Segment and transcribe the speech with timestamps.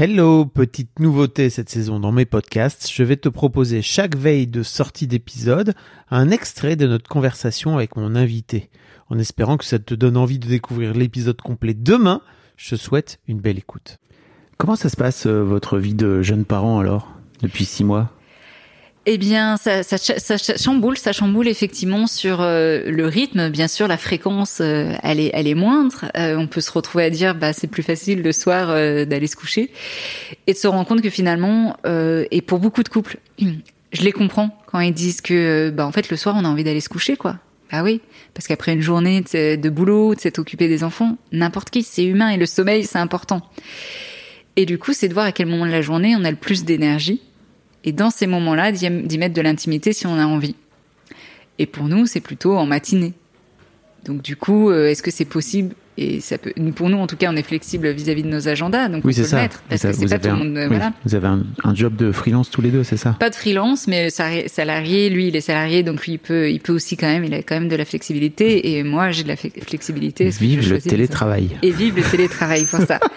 [0.00, 4.62] Hello, petite nouveauté cette saison dans mes podcasts, je vais te proposer chaque veille de
[4.62, 5.74] sortie d'épisode
[6.08, 8.70] un extrait de notre conversation avec mon invité.
[9.08, 12.20] En espérant que ça te donne envie de découvrir l'épisode complet demain,
[12.56, 13.98] je te souhaite une belle écoute.
[14.56, 17.08] Comment ça se passe euh, votre vie de jeune parent alors,
[17.42, 18.12] depuis six mois?
[19.10, 23.48] Eh bien, ça, ça, ça chamboule, ça chamboule effectivement sur euh, le rythme.
[23.48, 26.04] Bien sûr, la fréquence, euh, elle est, elle est moindre.
[26.14, 29.34] Euh, on peut se retrouver à dire, bah, c'est plus facile le soir d'aller se
[29.34, 29.70] coucher,
[30.46, 33.16] et de se rendre compte que finalement, et pour beaucoup de couples,
[33.92, 36.64] je les comprends quand ils disent que, bah, en fait, le soir, on a envie
[36.64, 37.38] d'aller se coucher, quoi.
[37.70, 38.02] Ah oui,
[38.34, 42.28] parce qu'après une journée de boulot, de s'être occupé des enfants, n'importe qui, c'est humain
[42.28, 43.40] et le sommeil, c'est important.
[44.56, 46.36] Et du coup, c'est de voir à quel moment de la journée on a le
[46.36, 47.22] plus d'énergie.
[47.88, 50.54] Et dans ces moments-là, d'y mettre de l'intimité si on a envie.
[51.58, 53.14] Et pour nous, c'est plutôt en matinée.
[54.04, 55.74] Donc du coup, euh, est-ce que c'est possible?
[55.96, 58.88] Et ça peut, pour nous, en tout cas, on est flexible vis-à-vis de nos agendas,
[58.88, 59.36] donc oui, on peut ça.
[59.36, 59.62] le mettre.
[59.70, 60.66] Parce que c'est pas tout le monde.
[60.68, 60.92] voilà.
[61.06, 63.16] Vous avez un, un, job de freelance tous les deux, c'est ça?
[63.18, 65.08] Pas de freelance, mais salarié.
[65.08, 67.24] Lui, il est salarié, donc lui, il peut, il peut aussi quand même.
[67.24, 70.28] Il a quand même de la flexibilité, et moi, j'ai de la flexibilité.
[70.28, 71.56] Vive le télétravail.
[71.62, 73.00] Et vive le télétravail pour ça.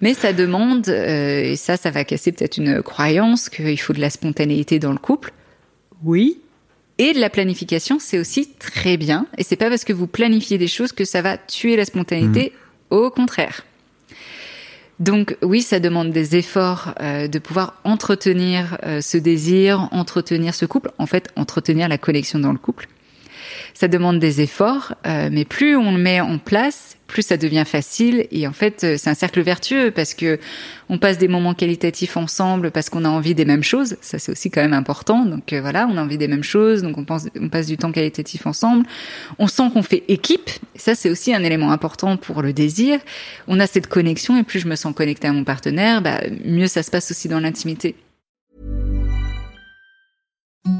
[0.00, 4.00] mais ça demande, euh, et ça, ça va casser peut-être une croyance qu'il faut de
[4.00, 5.32] la spontanéité dans le couple.
[6.04, 6.38] Oui,
[6.98, 9.26] et de la planification, c'est aussi très bien.
[9.36, 12.52] Et c'est pas parce que vous planifiez des choses que ça va tuer la spontanéité.
[12.54, 12.94] Mmh.
[12.94, 13.64] Au contraire.
[15.00, 20.64] Donc oui, ça demande des efforts euh, de pouvoir entretenir euh, ce désir, entretenir ce
[20.64, 22.88] couple, en fait, entretenir la connexion dans le couple.
[23.78, 27.64] Ça demande des efforts, euh, mais plus on le met en place, plus ça devient
[27.66, 28.26] facile.
[28.30, 30.38] Et en fait, c'est un cercle vertueux parce que
[30.88, 33.98] on passe des moments qualitatifs ensemble parce qu'on a envie des mêmes choses.
[34.00, 35.26] Ça, c'est aussi quand même important.
[35.26, 37.76] Donc euh, voilà, on a envie des mêmes choses, donc on, pense, on passe du
[37.76, 38.86] temps qualitatif ensemble.
[39.38, 40.48] On sent qu'on fait équipe.
[40.74, 42.98] Ça, c'est aussi un élément important pour le désir.
[43.46, 46.66] On a cette connexion et plus je me sens connectée à mon partenaire, bah, mieux
[46.66, 47.94] ça se passe aussi dans l'intimité.